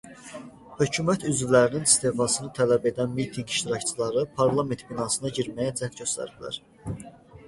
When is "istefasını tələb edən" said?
1.89-3.13